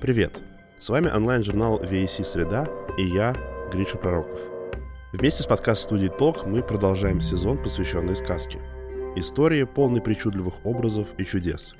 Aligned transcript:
Привет! 0.00 0.38
С 0.80 0.88
вами 0.88 1.08
онлайн-журнал 1.08 1.80
VAC 1.80 2.24
«Среда» 2.24 2.66
и 2.96 3.04
я, 3.04 3.36
Гриша 3.72 3.96
Пророков. 3.96 4.40
Вместе 5.12 5.44
с 5.44 5.46
подкаст-студией 5.46 6.10
«Ток» 6.10 6.46
мы 6.46 6.62
продолжаем 6.62 7.20
сезон, 7.20 7.62
посвященный 7.62 8.16
сказке. 8.16 8.58
Истории, 9.14 9.62
полной 9.62 10.00
причудливых 10.00 10.66
образов 10.66 11.08
и 11.16 11.24
чудес. 11.24 11.76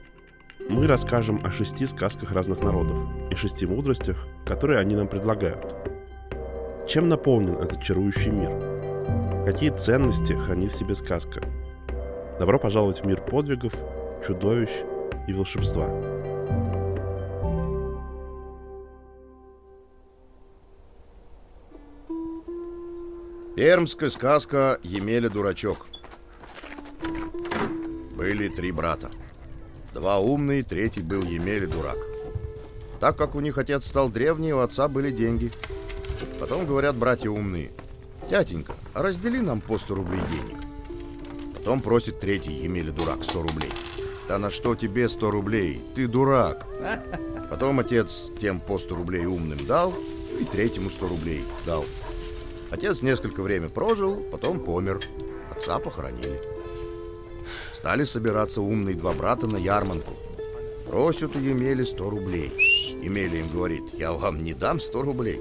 Мы 0.68 0.86
расскажем 0.86 1.44
о 1.44 1.50
шести 1.50 1.84
сказках 1.86 2.30
разных 2.30 2.60
народов 2.60 2.98
и 3.32 3.34
шести 3.34 3.66
мудростях, 3.66 4.28
которые 4.46 4.78
они 4.78 4.94
нам 4.94 5.08
предлагают. 5.08 5.74
Чем 6.86 7.08
наполнен 7.08 7.56
этот 7.56 7.82
чарующий 7.82 8.30
мир? 8.30 9.44
Какие 9.44 9.70
ценности 9.70 10.34
хранит 10.34 10.70
в 10.70 10.76
себе 10.76 10.94
сказка? 10.94 11.42
Добро 12.38 12.58
пожаловать 12.58 13.00
в 13.00 13.06
мир 13.06 13.20
подвигов, 13.20 13.74
чудовищ 14.26 14.70
и 15.26 15.32
волшебства– 15.32 15.88
Пермская 23.58 24.08
сказка 24.08 24.78
Емеля 24.84 25.28
Дурачок. 25.28 25.88
Были 28.12 28.46
три 28.46 28.70
брата. 28.70 29.10
Два 29.92 30.20
умные, 30.20 30.62
третий 30.62 31.02
был 31.02 31.24
Емеля 31.24 31.66
Дурак. 31.66 31.96
Так 33.00 33.16
как 33.16 33.34
у 33.34 33.40
них 33.40 33.58
отец 33.58 33.84
стал 33.84 34.10
древний, 34.10 34.54
у 34.54 34.60
отца 34.60 34.86
были 34.86 35.10
деньги. 35.10 35.50
Потом 36.38 36.66
говорят 36.66 36.96
братья 36.96 37.30
умные. 37.30 37.72
Тятенька, 38.30 38.74
а 38.94 39.02
раздели 39.02 39.40
нам 39.40 39.60
по 39.60 39.76
100 39.76 39.92
рублей 39.92 40.20
денег. 40.30 40.57
Потом 41.58 41.80
просит 41.80 42.20
третий 42.20 42.52
Емеля 42.52 42.92
Дурак 42.92 43.24
100 43.24 43.42
рублей. 43.42 43.72
Да 44.28 44.38
на 44.38 44.50
что 44.50 44.74
тебе 44.74 45.08
100 45.08 45.30
рублей? 45.30 45.80
Ты 45.94 46.06
дурак. 46.06 46.66
Потом 47.50 47.80
отец 47.80 48.30
тем 48.38 48.60
по 48.60 48.76
100 48.76 48.94
рублей 48.94 49.24
умным 49.24 49.58
дал, 49.66 49.94
и 50.38 50.44
третьему 50.44 50.90
100 50.90 51.08
рублей 51.08 51.44
дал. 51.64 51.84
Отец 52.70 53.00
несколько 53.00 53.42
время 53.42 53.70
прожил, 53.70 54.22
потом 54.30 54.60
помер. 54.60 55.00
Отца 55.50 55.78
похоронили. 55.78 56.40
Стали 57.72 58.04
собираться 58.04 58.60
умные 58.60 58.94
два 58.94 59.14
брата 59.14 59.46
на 59.46 59.56
ярманку. 59.56 60.12
Просят 60.90 61.34
у 61.36 61.38
Емели 61.38 61.82
сто 61.82 62.10
рублей. 62.10 62.52
Емеля 63.02 63.38
им 63.38 63.48
говорит, 63.48 63.84
я 63.94 64.12
вам 64.12 64.44
не 64.44 64.52
дам 64.52 64.80
сто 64.80 65.02
рублей. 65.02 65.40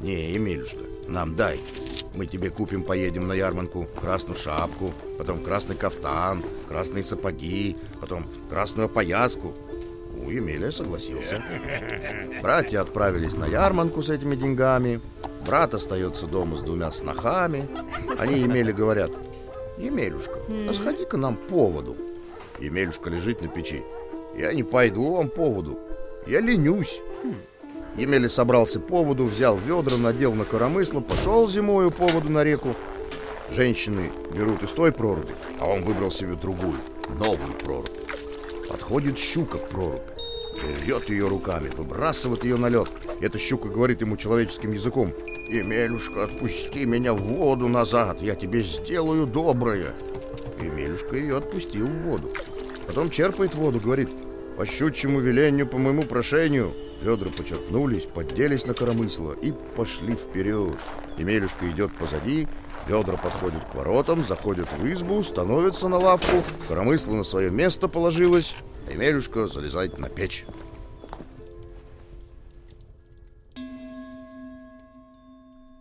Не, 0.00 0.32
Емелюшка, 0.32 0.84
нам 1.08 1.36
дай. 1.36 1.60
Мы 2.14 2.26
тебе 2.26 2.50
купим, 2.50 2.84
поедем 2.84 3.26
на 3.26 3.32
ярманку, 3.32 3.86
красную 4.00 4.38
шапку, 4.38 4.92
потом 5.18 5.42
красный 5.42 5.74
кафтан, 5.74 6.44
красные 6.68 7.02
сапоги, 7.02 7.76
потом 8.00 8.24
красную 8.48 8.88
пояску. 8.88 9.52
У 10.24 10.30
Емеля 10.30 10.70
согласился. 10.70 11.42
Братья 12.40 12.80
отправились 12.80 13.34
на 13.34 13.46
ярманку 13.46 14.00
с 14.00 14.10
этими 14.10 14.36
деньгами. 14.36 15.00
Брат 15.44 15.74
остается 15.74 16.26
дома 16.26 16.56
с 16.56 16.62
двумя 16.62 16.90
снохами. 16.92 17.68
Они 18.18 18.38
Емеле 18.38 18.72
говорят, 18.72 19.10
Емелюшка, 19.76 20.38
а 20.68 20.72
сходи-ка 20.72 21.16
нам 21.16 21.36
поводу. 21.36 21.96
Емелюшка 22.60 23.10
лежит 23.10 23.42
на 23.42 23.48
печи. 23.48 23.82
Я 24.38 24.52
не 24.52 24.62
пойду 24.62 25.16
вам 25.16 25.28
поводу. 25.28 25.78
Я 26.26 26.40
ленюсь. 26.40 27.00
Емеля 27.96 28.28
собрался 28.28 28.80
по 28.80 29.02
воду, 29.02 29.24
взял 29.24 29.56
ведра, 29.56 29.96
надел 29.96 30.34
на 30.34 30.44
коромысло, 30.44 31.00
пошел 31.00 31.48
зимою 31.48 31.90
по 31.90 32.06
воду 32.08 32.30
на 32.30 32.42
реку. 32.42 32.74
Женщины 33.50 34.10
берут 34.36 34.62
из 34.62 34.72
той 34.72 34.90
проруби, 34.90 35.32
а 35.60 35.66
он 35.66 35.82
выбрал 35.84 36.10
себе 36.10 36.34
другую, 36.34 36.74
новую 37.08 37.52
прорубь. 37.62 37.88
Подходит 38.68 39.16
щука 39.16 39.58
в 39.58 39.68
прорубь, 39.68 40.02
берет 40.62 41.08
ее 41.08 41.28
руками, 41.28 41.70
выбрасывает 41.76 42.42
ее 42.44 42.56
на 42.56 42.68
лед. 42.68 42.88
Эта 43.20 43.38
щука 43.38 43.68
говорит 43.68 44.00
ему 44.00 44.16
человеческим 44.16 44.72
языком, 44.72 45.12
«Емелюшка, 45.48 46.24
отпусти 46.24 46.86
меня 46.86 47.12
в 47.12 47.20
воду 47.20 47.68
назад, 47.68 48.20
я 48.20 48.34
тебе 48.34 48.62
сделаю 48.62 49.26
доброе». 49.26 49.94
Емелюшка 50.60 51.16
ее 51.16 51.36
отпустил 51.36 51.86
в 51.86 52.02
воду. 52.02 52.30
Потом 52.86 53.10
черпает 53.10 53.54
воду, 53.54 53.78
говорит, 53.78 54.08
«По 54.56 54.66
щучьему 54.66 55.20
велению, 55.20 55.66
по 55.66 55.78
моему 55.78 56.02
прошению». 56.02 56.72
Ведра 57.02 57.28
почерпнулись, 57.30 58.04
подделись 58.04 58.66
на 58.66 58.74
коромысло 58.74 59.32
и 59.32 59.52
пошли 59.76 60.14
вперед. 60.14 60.76
Емелюшка 61.18 61.70
идет 61.70 61.92
позади, 61.92 62.48
ведра 62.88 63.16
подходят 63.16 63.64
к 63.64 63.74
воротам, 63.74 64.24
заходят 64.24 64.68
в 64.78 64.86
избу, 64.92 65.22
становятся 65.22 65.88
на 65.88 65.98
лавку, 65.98 66.42
коромысло 66.68 67.14
на 67.14 67.24
свое 67.24 67.50
место 67.50 67.88
положилось, 67.88 68.54
а 68.88 68.92
Емелюшка 68.92 69.48
залезает 69.48 69.98
на 69.98 70.08
печь. 70.08 70.46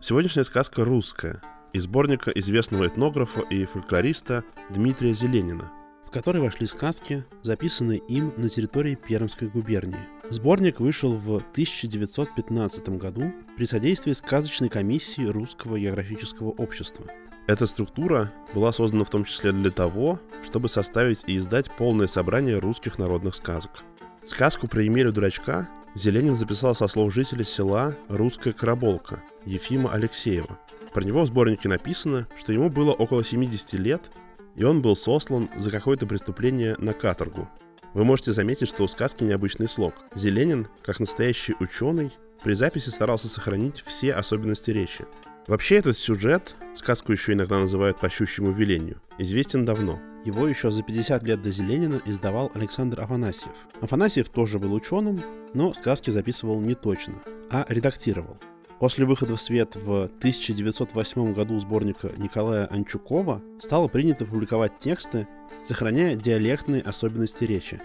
Сегодняшняя 0.02 0.44
сказка 0.44 0.84
русская, 0.84 1.42
из 1.72 1.84
сборника 1.84 2.30
известного 2.32 2.88
этнографа 2.88 3.40
и 3.40 3.64
фольклориста 3.66 4.44
Дмитрия 4.70 5.14
Зеленина, 5.14 5.72
который 6.14 6.42
вошли 6.42 6.68
сказки, 6.68 7.26
записанные 7.42 7.98
им 7.98 8.34
на 8.38 8.48
территории 8.48 8.96
Пермской 8.96 9.48
губернии. 9.50 10.08
Сборник 10.30 10.80
вышел 10.80 11.14
в 11.14 11.38
1915 11.38 12.90
году 12.90 13.34
при 13.58 13.66
содействии 13.66 14.14
сказочной 14.14 14.70
комиссии 14.70 15.26
Русского 15.26 15.80
географического 15.80 16.50
общества. 16.52 17.06
Эта 17.48 17.66
структура 17.66 18.32
была 18.54 18.72
создана 18.72 19.04
в 19.04 19.10
том 19.10 19.26
числе 19.26 19.52
для 19.52 19.72
того, 19.72 20.20
чтобы 20.46 20.70
составить 20.70 21.24
и 21.28 21.38
издать 21.38 21.70
полное 21.72 22.08
собрание 22.08 22.60
русских 22.60 23.00
народных 23.00 23.36
сказок. 23.36 23.84
Сказку 24.26 24.68
про 24.68 24.84
Емеля 24.84 25.12
Дурачка 25.12 25.68
Зеленин 25.96 26.38
записал 26.38 26.74
со 26.74 26.88
слов 26.88 27.14
жителя 27.14 27.44
села 27.44 27.96
Русская 28.08 28.54
Караболка 28.54 29.22
Ефима 29.46 29.92
Алексеева. 29.92 30.58
Про 30.94 31.04
него 31.04 31.24
в 31.24 31.28
сборнике 31.28 31.68
написано, 31.70 32.28
что 32.38 32.54
ему 32.54 32.70
было 32.70 32.92
около 32.92 33.24
70 33.24 33.74
лет, 33.74 34.12
и 34.56 34.64
он 34.64 34.82
был 34.82 34.96
сослан 34.96 35.50
за 35.58 35.72
какое-то 35.72 36.06
преступление 36.06 36.76
на 36.78 36.94
каторгу. 36.94 37.50
Вы 37.94 38.06
можете 38.06 38.32
заметить, 38.32 38.70
что 38.70 38.84
у 38.84 38.88
сказки 38.88 39.24
необычный 39.24 39.68
слог. 39.68 39.94
Зеленин, 40.16 40.68
как 40.82 41.00
настоящий 41.00 41.56
ученый, 41.60 42.12
при 42.44 42.54
записи 42.54 42.90
старался 42.90 43.28
сохранить 43.28 43.84
все 43.86 44.14
особенности 44.14 44.72
речи. 44.72 45.06
Вообще 45.48 45.76
этот 45.76 45.98
сюжет, 45.98 46.56
сказку 46.76 47.12
еще 47.12 47.34
иногда 47.34 47.60
называют 47.60 48.00
по 48.00 48.10
щущему 48.10 48.52
велению, 48.52 49.02
известен 49.18 49.66
давно– 49.66 50.00
его 50.26 50.48
еще 50.48 50.72
за 50.72 50.84
50 50.84 51.22
лет 51.24 51.42
до 51.42 51.52
Зеленина 51.52 52.02
издавал 52.06 52.50
Александр 52.54 53.02
Афанасьев. 53.02 53.52
Афанасьев 53.82 54.30
тоже 54.30 54.58
был 54.58 54.74
ученым, 54.74 55.22
но 55.54 55.74
сказки 55.74 56.12
записывал 56.12 56.62
не 56.62 56.76
точно, 56.76 57.16
а 57.52 57.66
редактировал. 57.68 58.38
После 58.84 59.06
выхода 59.06 59.38
в 59.38 59.42
свет 59.42 59.78
в 59.78 60.10
1908 60.18 61.34
году 61.34 61.58
сборника 61.58 62.12
Николая 62.18 62.68
Анчукова 62.70 63.42
стало 63.62 63.88
принято 63.88 64.26
публиковать 64.26 64.78
тексты, 64.78 65.26
сохраняя 65.66 66.18
диалектные 66.18 66.82
особенности 66.82 67.46
речи. 67.46 67.80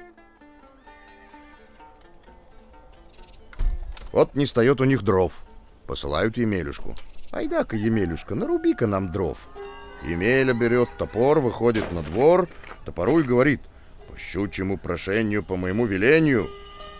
Вот 4.10 4.34
не 4.34 4.44
встает 4.44 4.80
у 4.80 4.84
них 4.86 5.04
дров. 5.04 5.40
Посылают 5.86 6.36
Емелюшку. 6.36 6.96
Айда-ка, 7.30 7.76
Емелюшка, 7.76 8.34
наруби-ка 8.34 8.88
нам 8.88 9.12
дров. 9.12 9.46
Емеля 10.02 10.52
берет 10.52 10.88
топор, 10.98 11.38
выходит 11.38 11.92
на 11.92 12.02
двор, 12.02 12.48
топору 12.84 13.20
и 13.20 13.22
говорит, 13.22 13.60
по 14.08 14.18
щучьему 14.18 14.76
прошению, 14.76 15.44
по 15.44 15.54
моему 15.54 15.86
велению, 15.86 16.48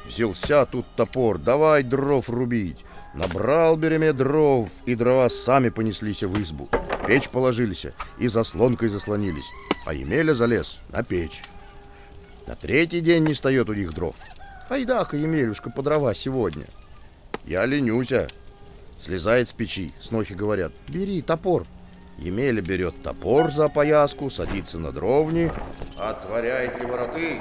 взялся 0.08 0.66
тут 0.66 0.86
топор, 0.96 1.38
давай 1.38 1.82
дров 1.82 2.28
рубить. 2.28 2.84
Набрал 3.14 3.76
береме 3.76 4.12
дров, 4.12 4.68
и 4.86 4.94
дрова 4.94 5.28
сами 5.28 5.68
понеслись 5.68 6.22
в 6.22 6.42
избу. 6.42 6.68
Печь 7.06 7.28
положились 7.28 7.86
и 8.18 8.28
заслонкой 8.28 8.88
заслонились, 8.88 9.46
а 9.86 9.94
Емеля 9.94 10.34
залез 10.34 10.78
на 10.90 11.02
печь. 11.02 11.42
На 12.46 12.54
третий 12.54 13.00
день 13.00 13.24
не 13.24 13.34
встает 13.34 13.68
у 13.70 13.74
них 13.74 13.92
дров. 13.94 14.14
Айда-ка, 14.68 15.16
Емелюшка, 15.16 15.70
по 15.70 15.82
дрова 15.82 16.14
сегодня. 16.14 16.66
Я 17.44 17.64
ленюся. 17.66 18.28
Слезает 19.00 19.48
с 19.48 19.52
печи, 19.52 19.92
снохи 20.00 20.32
говорят, 20.32 20.72
бери 20.88 21.22
топор, 21.22 21.64
Емеля 22.18 22.60
берет 22.60 23.00
топор 23.02 23.52
за 23.52 23.68
пояску, 23.68 24.28
садится 24.28 24.78
на 24.78 24.90
дровни. 24.90 25.52
«Отворяйте 25.96 26.84
вороты!» 26.84 27.40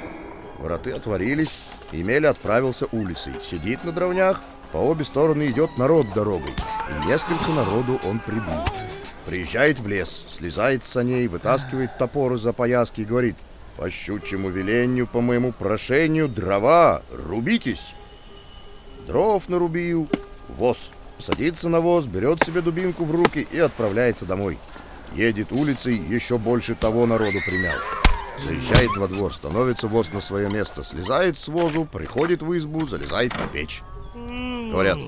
Вороты 0.59 0.91
отворились. 0.91 1.63
Емеля 1.91 2.29
отправился 2.29 2.87
улицей. 2.91 3.33
Сидит 3.49 3.83
на 3.83 3.91
дровнях, 3.91 4.41
по 4.71 4.77
обе 4.77 5.05
стороны 5.05 5.47
идет 5.47 5.77
народ 5.77 6.07
дорогой. 6.13 6.53
И 6.89 7.07
несколько 7.07 7.51
народу 7.51 7.99
он 8.05 8.19
прибил. 8.19 8.63
Приезжает 9.25 9.79
в 9.79 9.87
лес, 9.87 10.25
слезает 10.29 10.83
с 10.83 10.89
саней, 10.89 11.27
вытаскивает 11.27 11.97
топор 11.97 12.33
из-за 12.33 12.53
пояски 12.53 13.01
и 13.01 13.05
говорит 13.05 13.35
«По 13.77 13.89
щучьему 13.89 14.49
велению, 14.49 15.07
по 15.07 15.21
моему 15.21 15.51
прошению, 15.51 16.27
дрова, 16.27 17.01
рубитесь!» 17.11 17.93
Дров 19.05 19.47
нарубил, 19.47 20.09
воз 20.49 20.89
Садится 21.19 21.67
на 21.67 21.81
воз, 21.81 22.05
берет 22.05 22.43
себе 22.43 22.61
дубинку 22.61 23.03
в 23.03 23.11
руки 23.11 23.47
и 23.51 23.57
отправляется 23.57 24.25
домой. 24.25 24.57
Едет 25.15 25.51
улицей, 25.51 25.95
еще 25.95 26.37
больше 26.37 26.75
того 26.75 27.05
народу 27.05 27.39
примял. 27.45 27.77
Заезжает 28.39 28.95
во 28.95 29.07
двор, 29.07 29.33
становится 29.33 29.87
воз 29.87 30.11
на 30.13 30.21
свое 30.21 30.49
место, 30.49 30.83
слезает 30.83 31.37
с 31.37 31.47
возу, 31.47 31.85
приходит 31.85 32.41
в 32.41 32.55
избу, 32.57 32.85
залезает 32.85 33.33
на 33.37 33.47
печь. 33.47 33.83
Говорят, 34.15 34.99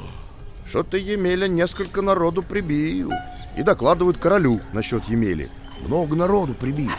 что 0.67 0.83
ты 0.83 0.99
Емеля 0.99 1.47
несколько 1.47 2.01
народу 2.01 2.43
прибил. 2.43 3.11
И 3.57 3.63
докладывают 3.63 4.17
королю 4.17 4.61
насчет 4.73 5.03
Емели. 5.05 5.49
Много 5.81 6.15
народу 6.15 6.53
прибил. 6.53 6.91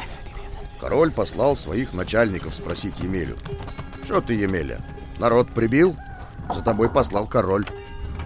Король 0.81 1.13
послал 1.13 1.57
своих 1.57 1.95
начальников 1.95 2.55
спросить 2.55 2.99
Емелю. 3.01 3.37
Что 4.05 4.21
ты, 4.21 4.35
Емеля, 4.35 4.81
народ 5.19 5.49
прибил? 5.51 5.97
За 6.53 6.63
тобой 6.63 6.91
послал 6.91 7.27
король. 7.27 7.67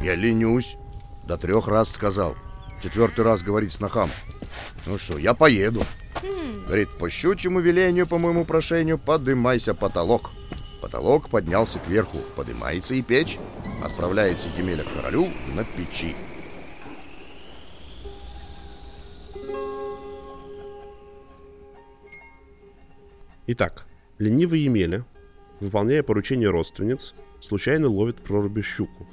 Я 0.00 0.14
ленюсь. 0.14 0.76
До 1.24 1.36
трех 1.36 1.68
раз 1.68 1.90
сказал. 1.90 2.36
Четвертый 2.82 3.24
раз 3.24 3.42
говорит 3.42 3.72
снохам. 3.72 4.10
Ну 4.86 4.98
что, 4.98 5.18
я 5.18 5.34
поеду. 5.34 5.82
Говорит, 6.66 6.88
по 6.98 7.10
щучьему 7.10 7.60
велению, 7.60 8.06
по 8.06 8.18
моему 8.18 8.44
прошению, 8.44 8.98
подымайся 8.98 9.74
потолок. 9.74 10.30
Потолок 10.80 11.28
поднялся 11.28 11.78
кверху, 11.78 12.18
подымается 12.36 12.94
и 12.94 13.02
печь. 13.02 13.38
Отправляется 13.82 14.48
Емеля 14.56 14.84
к 14.84 14.92
королю 14.94 15.28
на 15.54 15.64
печи. 15.64 16.16
Итак, 23.46 23.86
ленивый 24.18 24.60
Емеля, 24.60 25.04
выполняя 25.60 26.02
поручение 26.02 26.48
родственниц, 26.48 27.14
случайно 27.40 27.88
ловит 27.88 28.16
проруби 28.16 28.62
щуку, 28.62 29.06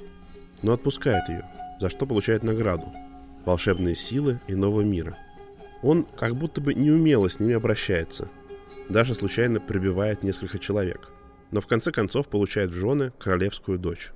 но 0.62 0.72
отпускает 0.72 1.28
ее, 1.28 1.44
за 1.80 1.90
что 1.90 2.06
получает 2.06 2.42
награду– 2.42 2.86
волшебные 3.44 3.96
силы 3.96 4.40
иного 4.48 4.82
мира. 4.82 5.16
Он 5.82 6.04
как 6.04 6.36
будто 6.36 6.60
бы 6.60 6.74
неумело 6.74 7.28
с 7.28 7.40
ними 7.40 7.54
обращается, 7.54 8.28
даже 8.88 9.14
случайно 9.14 9.60
прибивает 9.60 10.22
несколько 10.22 10.58
человек, 10.58 11.10
но 11.50 11.60
в 11.60 11.66
конце 11.66 11.90
концов 11.90 12.28
получает 12.28 12.70
в 12.70 12.74
жены 12.74 13.12
королевскую 13.18 13.78
дочь. 13.78 14.12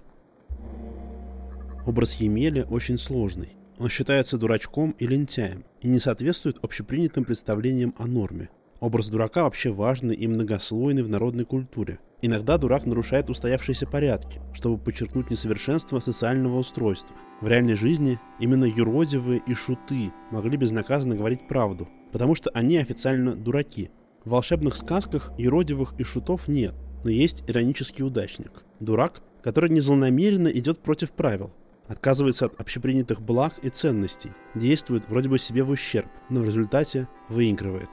Образ 1.87 2.15
Емеля 2.15 2.65
очень 2.65 2.99
сложный. 2.99 3.57
Он 3.79 3.89
считается 3.89 4.39
дурачком 4.39 4.93
и 4.99 5.07
лентяем 5.07 5.65
и 5.83 5.89
не 5.89 6.01
соответствует 6.01 6.59
общепринятым 6.63 7.25
представлениям 7.25 7.95
о 7.99 8.07
норме. 8.07 8.49
Образ 8.81 9.09
дурака 9.09 9.45
вообще 9.45 9.71
важный 9.71 10.15
и 10.15 10.27
многослойный 10.27 11.03
в 11.03 11.09
народной 11.09 11.45
культуре. 11.45 11.99
Иногда 12.23 12.57
дурак 12.57 12.87
нарушает 12.87 13.29
устоявшиеся 13.29 13.87
порядки, 13.87 14.41
чтобы 14.55 14.83
подчеркнуть 14.83 15.31
несовершенство 15.31 16.01
социального 16.01 16.59
устройства. 16.59 17.15
В 17.43 17.49
реальной 17.49 17.77
жизни 17.77 18.19
именно 18.41 18.65
юродивые 18.65 19.43
и 19.47 19.55
шуты 19.55 20.13
могли 20.31 20.57
безнаказанно 20.57 21.15
говорить 21.15 21.47
правду, 21.47 21.89
потому 22.13 22.35
что 22.35 22.51
они 22.51 22.79
официально 22.79 23.37
дураки. 23.37 23.91
В 24.25 24.31
волшебных 24.31 24.77
сказках 24.77 25.33
юродивых 25.37 25.95
и 25.99 26.05
шутов 26.05 26.49
нет, 26.49 26.75
но 27.05 27.11
есть 27.11 27.45
иронический 27.47 28.03
удачник. 28.03 28.65
Дурак, 28.81 29.21
который 29.43 29.69
незлонамеренно 29.71 30.49
идет 30.49 30.79
против 30.79 31.13
правил, 31.13 31.53
отказывается 31.87 32.47
от 32.47 32.59
общепринятых 32.59 33.21
благ 33.21 33.59
и 33.63 33.69
ценностей, 33.69 34.31
действует 34.55 35.09
вроде 35.09 35.29
бы 35.29 35.39
себе 35.39 35.63
в 35.63 35.71
ущерб, 35.71 36.09
но 36.31 36.41
в 36.41 36.47
результате 36.47 37.09
выигрывает. 37.29 37.91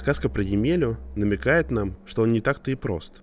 Сказка 0.00 0.30
про 0.30 0.42
Емелю 0.42 0.96
намекает 1.14 1.70
нам, 1.70 1.94
что 2.06 2.22
он 2.22 2.32
не 2.32 2.40
так-то 2.40 2.70
и 2.70 2.74
прост. 2.74 3.20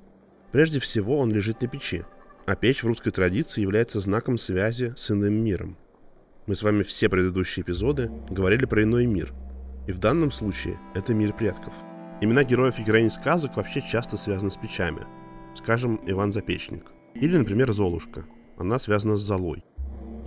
Прежде 0.51 0.79
всего, 0.79 1.17
он 1.17 1.31
лежит 1.31 1.59
на 1.59 1.67
печи, 1.67 2.05
а 2.45 2.55
печь 2.55 2.83
в 2.83 2.85
русской 2.85 3.09
традиции 3.09 3.61
является 3.61 3.99
знаком 3.99 4.37
связи 4.37 4.93
с 4.95 5.09
иным 5.09 5.43
миром. 5.43 5.75
Мы 6.45 6.53
с 6.53 6.61
вами 6.61 6.83
все 6.83 7.09
предыдущие 7.09 7.63
эпизоды 7.63 8.11
говорили 8.29 8.65
про 8.65 8.83
иной 8.83 9.07
мир, 9.07 9.33
и 9.87 9.91
в 9.91 9.97
данном 9.97 10.29
случае 10.29 10.79
это 10.93 11.15
мир 11.15 11.33
предков. 11.33 11.73
Имена 12.21 12.43
героев 12.43 12.77
и 12.77 12.83
героинь 12.83 13.09
сказок 13.09 13.57
вообще 13.57 13.81
часто 13.81 14.15
связаны 14.15 14.51
с 14.51 14.57
печами. 14.57 15.01
Скажем, 15.55 15.99
Иван 16.05 16.31
Запечник. 16.31 16.91
Или, 17.15 17.39
например, 17.39 17.71
Золушка– 17.71 18.23
она 18.59 18.77
связана 18.77 19.17
с 19.17 19.21
Золой. 19.21 19.63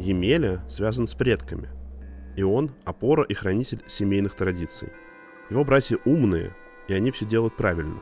Емеля 0.01 0.65
связан 0.69 1.07
с 1.07 1.15
предками, 1.15 1.69
и 2.37 2.43
он– 2.43 2.73
опора 2.85 3.23
и 3.23 3.35
хранитель 3.35 3.85
семейных 3.87 4.35
традиций. 4.35 4.89
Его 5.51 5.65
братья 5.65 5.99
умные, 6.05 6.55
и 6.87 6.95
они 6.95 7.11
все 7.11 7.27
делают 7.27 7.57
правильно. 7.57 8.01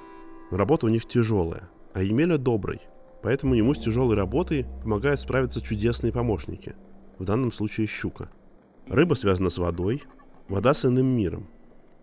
Но 0.50 0.58
работа 0.58 0.84
у 0.84 0.90
них 0.90 1.06
тяжелая, 1.06 1.70
а 1.94 2.02
Емеля 2.02 2.36
добрый, 2.36 2.80
поэтому 3.22 3.54
ему 3.54 3.72
с 3.72 3.78
тяжелой 3.78 4.16
работой 4.16 4.66
помогают 4.82 5.20
справиться 5.20 5.62
чудесные 5.62 6.12
помощники, 6.12 6.76
в 7.18 7.24
данном 7.24 7.50
случае 7.50 7.86
щука. 7.86 8.30
Рыба 8.86 9.14
связана 9.14 9.48
с 9.48 9.56
водой, 9.56 10.02
вода 10.48 10.74
с 10.74 10.84
иным 10.84 11.06
миром. 11.06 11.48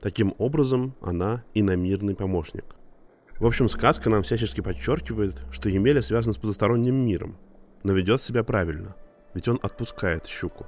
Таким 0.01 0.33
образом, 0.39 0.95
она 0.99 1.43
иномирный 1.53 2.15
помощник. 2.15 2.65
В 3.39 3.45
общем, 3.45 3.69
сказка 3.69 4.09
нам 4.09 4.23
всячески 4.23 4.61
подчеркивает, 4.61 5.35
что 5.51 5.69
Емеля 5.69 6.01
связан 6.01 6.33
с 6.33 6.37
потусторонним 6.37 6.95
миром, 6.95 7.37
но 7.83 7.93
ведет 7.93 8.23
себя 8.23 8.43
правильно, 8.43 8.95
ведь 9.35 9.47
он 9.47 9.59
отпускает 9.61 10.25
щуку. 10.25 10.65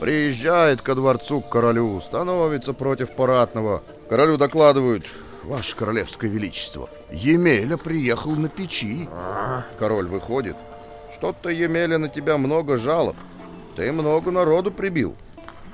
Приезжает 0.00 0.82
ко 0.82 0.94
дворцу 0.94 1.40
к 1.40 1.48
королю, 1.48 2.00
становится 2.00 2.72
против 2.72 3.14
парадного. 3.14 3.82
Королю 4.08 4.36
докладывают, 4.36 5.06
Ваше 5.44 5.76
Королевское 5.76 6.30
Величество, 6.30 6.88
Емеля 7.10 7.76
приехал 7.76 8.32
на 8.32 8.48
печи. 8.48 9.08
Король 9.78 10.08
выходит. 10.08 10.56
Что-то, 11.12 11.48
Емеля, 11.50 11.98
на 11.98 12.08
тебя 12.08 12.38
много 12.38 12.76
жалоб. 12.76 13.16
Ты 13.76 13.92
много 13.92 14.30
народу 14.30 14.70
прибил. 14.70 15.16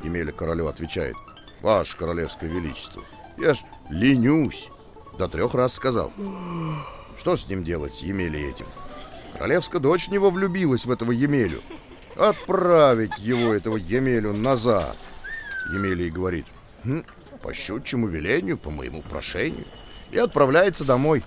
Емеля 0.02 0.32
королю 0.32 0.67
отвечает. 0.67 1.14
Ваше 1.61 1.96
Королевское 1.96 2.49
Величество, 2.49 3.02
я 3.37 3.55
ж 3.55 3.58
ленюсь. 3.90 4.69
До 5.19 5.28
трех 5.28 5.55
раз 5.55 5.75
сказал. 5.75 6.12
Что 7.19 7.37
с 7.37 7.46
ним 7.49 7.64
делать, 7.64 7.94
с 7.94 8.02
Емелей 8.02 8.50
этим? 8.50 8.67
Королевская 9.34 9.81
дочь 9.81 10.08
в 10.08 10.11
него 10.11 10.31
влюбилась 10.31 10.87
в 10.87 10.90
этого 10.90 11.12
Емелю. 11.12 11.61
Отправить 12.16 13.18
его, 13.18 13.54
этого 13.54 13.76
Емелю, 13.76 14.32
назад. 14.32 14.96
Емелий 15.72 16.10
говорит, 16.10 16.46
хм, 16.84 17.04
по 17.42 17.54
щучьему 17.54 18.08
велению, 18.08 18.58
по 18.58 18.70
моему 18.70 19.02
прошению. 19.02 19.64
И 20.10 20.18
отправляется 20.18 20.84
домой. 20.84 21.22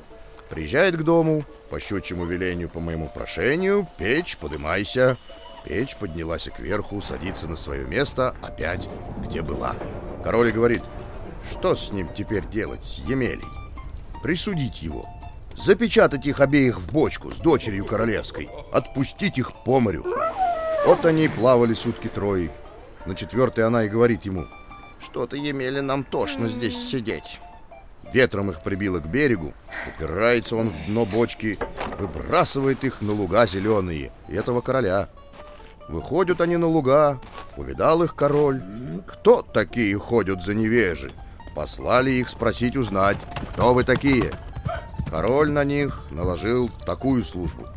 Приезжает 0.50 0.98
к 0.98 1.04
дому, 1.04 1.46
по 1.70 1.80
щучьему 1.80 2.26
велению, 2.26 2.70
по 2.70 2.80
моему 2.80 3.10
прошению, 3.14 3.88
печь, 3.98 4.38
подымайся. 4.38 5.18
Печь 5.66 5.96
поднялась 5.96 6.50
кверху, 6.56 7.02
садится 7.02 7.48
на 7.48 7.56
свое 7.56 7.86
место, 7.86 8.36
опять, 8.42 8.90
где 9.26 9.42
была. 9.42 9.76
Король 10.24 10.52
говорит, 10.52 10.84
что 11.52 11.74
с 11.74 11.92
ним 11.92 12.10
теперь 12.16 12.46
делать, 12.46 12.84
с 12.84 13.00
Емелей? 13.00 13.64
присудить 14.24 14.82
его, 14.82 15.06
запечатать 15.56 16.26
их 16.26 16.40
обеих 16.40 16.80
в 16.80 16.92
бочку 16.92 17.30
с 17.30 17.38
дочерью 17.38 17.86
королевской, 17.86 18.50
отпустить 18.72 19.38
их 19.38 19.52
по 19.66 19.80
морю. 19.80 20.06
Вот 20.86 21.06
они 21.06 21.30
плавали 21.30 21.74
сутки 21.74 22.08
трое. 22.10 22.52
На 23.06 23.16
четвертой 23.16 23.66
она 23.66 23.84
и 23.86 23.90
говорит 23.90 24.26
ему, 24.26 24.46
«Что-то, 25.00 25.38
Емеля, 25.38 25.82
нам 25.82 26.04
тошно 26.04 26.50
здесь 26.50 26.78
сидеть». 26.78 27.40
Ветром 28.12 28.52
их 28.52 28.62
прибило 28.62 29.00
к 29.00 29.08
берегу, 29.08 29.54
упирается 29.88 30.56
он 30.56 30.70
в 30.70 30.86
дно 30.86 31.06
бочки, 31.06 31.58
выбрасывает 31.98 32.84
их 32.84 33.02
на 33.02 33.14
луга 33.14 33.48
зеленые, 33.48 34.12
и 34.28 34.36
этого 34.36 34.62
короля. 34.62 35.10
Выходят 35.88 36.40
они 36.42 36.58
на 36.58 36.68
луга, 36.68 37.20
увидал 37.58 38.04
их 38.04 38.14
король. 38.16 38.62
Кто 39.08 39.42
такие 39.42 39.98
ходят 39.98 40.44
за 40.44 40.54
невежи? 40.54 41.12
Послали 41.56 42.12
их 42.12 42.30
спросить 42.30 42.78
узнать, 42.78 43.18
кто 43.52 43.74
вы 43.74 43.84
такие. 43.84 44.32
Король 45.10 45.52
на 45.52 45.64
них 45.64 46.04
наложил 46.12 46.70
такую 46.86 47.24
службу. 47.24 47.68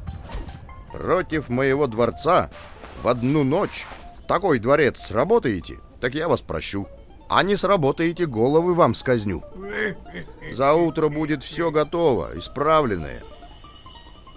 Против 0.92 1.48
моего 1.48 1.86
дворца 1.86 2.50
в 3.06 3.08
одну 3.08 3.44
ночь 3.44 3.86
такой 4.26 4.58
дворец 4.58 5.00
сработаете, 5.00 5.78
так 6.00 6.16
я 6.16 6.26
вас 6.26 6.40
прощу. 6.40 6.88
А 7.28 7.44
не 7.44 7.54
сработаете, 7.56 8.26
головы 8.26 8.74
вам 8.74 8.96
сказню. 8.96 9.44
За 10.52 10.72
утро 10.72 11.08
будет 11.08 11.44
все 11.44 11.70
готово, 11.70 12.36
исправленное. 12.36 13.22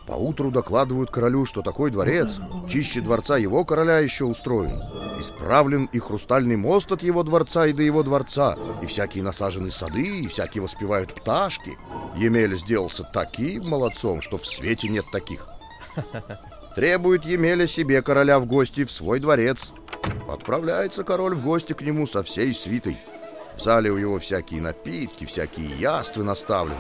Поутру 0.06 0.52
докладывают 0.52 1.10
королю, 1.10 1.48
что 1.48 1.64
такой 1.64 1.90
дворец, 1.90 2.38
чище 2.70 3.02
дворца 3.02 3.38
его 3.38 3.66
короля 3.66 3.98
еще 3.98 4.26
устроен. 4.26 4.80
Исправлен 5.20 5.90
и 5.92 5.98
хрустальный 5.98 6.56
мост 6.56 6.92
от 6.92 7.02
его 7.02 7.24
дворца 7.24 7.66
и 7.66 7.74
до 7.74 7.82
его 7.82 8.04
дворца, 8.04 8.56
и 8.84 8.86
всякие 8.86 9.24
насажены 9.24 9.72
сады, 9.72 10.20
и 10.20 10.28
всякие 10.28 10.62
воспевают 10.62 11.16
пташки. 11.16 11.76
Емеля 12.16 12.56
сделался 12.56 13.04
таким 13.04 13.68
молодцом, 13.68 14.22
что 14.22 14.38
в 14.38 14.46
свете 14.46 14.90
нет 14.90 15.06
таких. 15.12 15.48
Требует 16.76 17.26
Емеля 17.26 17.68
себе 17.68 18.02
короля 18.02 18.40
в 18.40 18.46
гости 18.46 18.86
в 18.86 18.92
свой 18.92 19.20
дворец. 19.20 19.72
Отправляется 20.30 21.04
король 21.04 21.36
в 21.36 21.44
гости 21.44 21.74
к 21.74 21.82
нему 21.82 22.06
со 22.06 22.24
всей 22.24 22.54
свитой. 22.54 22.98
В 23.58 23.62
зале 23.62 23.92
у 23.92 23.98
него 23.98 24.20
всякие 24.20 24.62
напитки, 24.62 25.26
всякие 25.26 25.68
яствы 25.78 26.24
наставлены. 26.24 26.78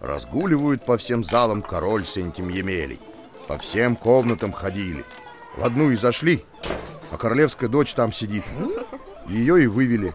Разгуливают 0.00 0.84
по 0.84 0.98
всем 0.98 1.24
залам 1.24 1.62
король 1.62 2.04
с 2.04 2.16
этим 2.16 2.48
Емелей. 2.48 3.00
По 3.48 3.56
всем 3.56 3.96
комнатам 3.96 4.52
ходили. 4.52 5.04
В 5.56 5.64
одну 5.64 5.90
и 5.90 5.96
зашли. 5.96 6.44
а 7.10 7.16
королевская 7.16 7.68
дочь 7.68 7.94
там 7.94 8.12
сидит. 8.12 8.44
Ее 9.26 9.64
и 9.64 9.66
вывели. 9.66 10.14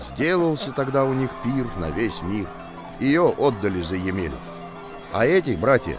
Сделался 0.00 0.72
тогда 0.72 1.04
у 1.04 1.12
них 1.12 1.30
пир 1.42 1.66
на 1.78 1.90
весь 1.90 2.22
мир. 2.22 2.46
Ее 3.00 3.22
отдали 3.22 3.82
за 3.82 3.96
Емелю. 3.96 4.36
А 5.12 5.26
эти, 5.26 5.50
братья, 5.52 5.96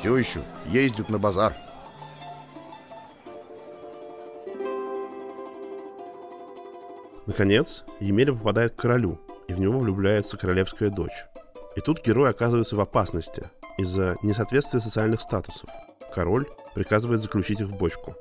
все 0.00 0.16
еще 0.16 0.42
ездят 0.66 1.10
на 1.10 1.18
базар. 1.18 1.54
Наконец, 7.26 7.84
Емеля 8.00 8.32
попадает 8.32 8.72
к 8.72 8.76
королю, 8.76 9.20
и 9.46 9.52
в 9.52 9.60
него 9.60 9.78
влюбляется 9.78 10.38
королевская 10.38 10.88
дочь. 10.88 11.26
И 11.76 11.80
тут 11.80 12.04
герой 12.04 12.30
оказывается 12.30 12.76
в 12.76 12.80
опасности 12.80 13.50
из-за 13.76 14.16
несоответствия 14.22 14.80
социальных 14.80 15.20
статусов. 15.20 15.68
Король 16.14 16.48
приказывает 16.74 17.22
заключить 17.22 17.60
их 17.60 17.68
в 17.68 17.76
бочку. 17.76 18.16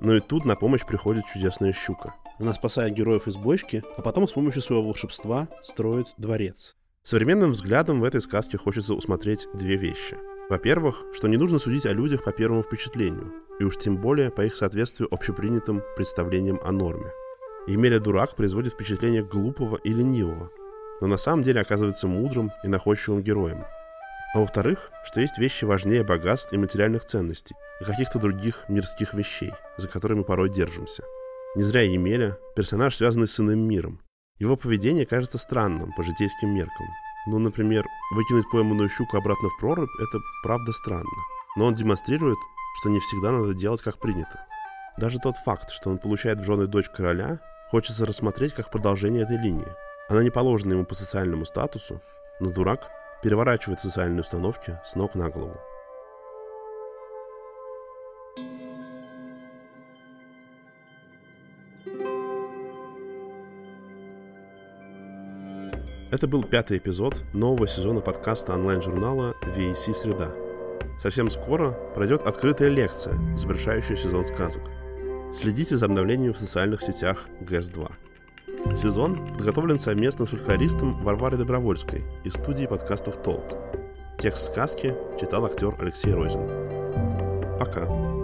Но 0.00 0.14
и 0.14 0.20
тут 0.20 0.44
на 0.44 0.56
помощь 0.56 0.84
приходит 0.84 1.26
чудесная 1.26 1.72
щука. 1.72 2.14
Она 2.40 2.54
спасает 2.54 2.94
героев 2.94 3.28
из 3.28 3.36
бочки, 3.36 3.84
а 3.96 4.02
потом 4.02 4.26
с 4.26 4.32
помощью 4.32 4.62
своего 4.62 4.84
волшебства 4.84 5.46
строит 5.62 6.08
дворец. 6.16 6.76
Современным 7.04 7.52
взглядом 7.52 8.00
в 8.00 8.04
этой 8.04 8.20
сказке 8.20 8.58
хочется 8.58 8.94
усмотреть 8.94 9.46
две 9.54 9.76
вещи. 9.76 10.18
Во-первых, 10.50 11.04
что 11.12 11.28
не 11.28 11.36
нужно 11.36 11.60
судить 11.60 11.86
о 11.86 11.92
людях 11.92 12.24
по 12.24 12.32
первому 12.32 12.64
впечатлению, 12.64 13.32
и 13.60 13.64
уж 13.64 13.76
тем 13.76 13.98
более 13.98 14.32
по 14.32 14.40
их 14.40 14.56
соответствию 14.56 15.06
общепринятым 15.14 15.80
представлениям 15.94 16.58
о 16.64 16.72
норме. 16.72 17.12
Емеля 17.68 18.00
Дурак 18.00 18.34
производит 18.34 18.72
впечатление 18.72 19.22
глупого 19.22 19.76
и 19.76 19.90
ленивого, 19.90 20.50
но 21.00 21.06
на 21.06 21.18
самом 21.18 21.44
деле 21.44 21.60
оказывается 21.60 22.08
мудрым 22.08 22.50
и 22.64 22.68
находчивым 22.68 23.22
героем. 23.22 23.64
А 24.34 24.40
во-вторых, 24.40 24.90
что 25.04 25.20
есть 25.20 25.38
вещи 25.38 25.64
важнее 25.64 26.02
богатств 26.02 26.52
и 26.52 26.58
материальных 26.58 27.04
ценностей, 27.04 27.54
и 27.80 27.84
каких-то 27.84 28.18
других 28.18 28.64
мирских 28.68 29.14
вещей, 29.14 29.52
за 29.76 29.86
которыми 29.86 30.18
мы 30.18 30.24
порой 30.24 30.48
держимся. 30.48 31.04
Не 31.54 31.62
зря 31.62 31.82
Емеля– 31.82 32.38
персонаж, 32.56 32.96
связанный 32.96 33.28
с 33.28 33.38
иным 33.38 33.60
миром. 33.60 34.00
Его 34.40 34.56
поведение 34.56 35.06
кажется 35.06 35.38
странным 35.38 35.92
по 35.92 36.02
житейским 36.02 36.48
меркам. 36.48 36.86
Ну, 37.26 37.38
например, 37.38 37.84
выкинуть 38.12 38.50
пойманную 38.50 38.88
щуку 38.88 39.18
обратно 39.18 39.48
в 39.48 39.58
прорубь– 39.58 39.90
это 40.00 40.20
правда 40.42 40.72
странно. 40.72 41.04
Но 41.56 41.66
он 41.66 41.74
демонстрирует, 41.74 42.38
что 42.80 42.88
не 42.88 43.00
всегда 43.00 43.30
надо 43.30 43.54
делать 43.54 43.82
как 43.82 43.98
принято. 43.98 44.46
Даже 44.96 45.18
тот 45.18 45.36
факт, 45.36 45.70
что 45.70 45.90
он 45.90 45.98
получает 45.98 46.40
в 46.40 46.44
жены 46.44 46.66
дочь 46.66 46.88
короля, 46.88 47.40
хочется 47.70 48.06
рассмотреть 48.06 48.54
как 48.54 48.70
продолжение 48.70 49.22
этой 49.22 49.36
линии. 49.36 49.68
Она 50.08 50.22
не 50.22 50.30
положена 50.30 50.72
ему 50.72 50.84
по 50.84 50.94
социальному 50.94 51.44
статусу, 51.44 52.00
но 52.40 52.50
дурак 52.50 52.90
переворачивает 53.22 53.80
социальные 53.80 54.22
установки 54.22 54.78
с 54.84 54.94
ног 54.94 55.14
на 55.14 55.28
голову. 55.28 55.60
Это 66.10 66.26
был 66.26 66.42
пятый 66.42 66.78
эпизод 66.78 67.22
нового 67.32 67.66
сезона 67.66 68.00
подкаста 68.00 68.54
онлайн-журнала 68.54 69.34
VAC 69.56 69.94
«Среда». 69.94 70.30
Совсем 71.00 71.30
скоро 71.30 71.72
пройдет 71.94 72.22
открытая 72.22 72.68
лекция, 72.68 73.14
завершающая 73.36 73.96
сезон 73.96 74.26
сказок– 74.26 74.62
Следите 75.32 75.76
за 75.76 75.86
обновлением 75.86 76.34
в 76.34 76.38
социальных 76.38 76.82
сетях 76.82 77.28
ГЭС-2. 77.40 78.76
Сезон 78.76 79.34
подготовлен 79.34 79.78
совместно 79.78 80.26
с 80.26 80.30
фольклористом 80.30 80.98
Варварой 81.04 81.38
Добровольской 81.38 82.02
из 82.24 82.34
студии 82.34 82.66
подкастов 82.66 83.22
«Толк». 83.22 83.56
Текст 84.18 84.46
сказки 84.46 84.94
читал 85.20 85.46
актер 85.46 85.74
Алексей 85.80 86.12
Розин. 86.12 86.46
Пока. 87.58 88.19